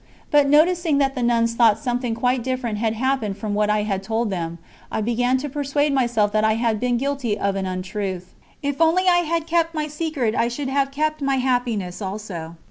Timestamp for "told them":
4.01-4.57